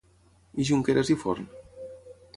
I 0.63 0.65
Junqueras 0.69 1.13
i 1.17 1.19
Forn? 1.25 1.47